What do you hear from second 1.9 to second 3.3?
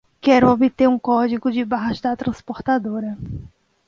da transportadora